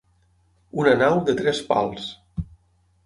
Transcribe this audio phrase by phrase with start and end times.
[0.83, 2.09] Una nau de tres pals.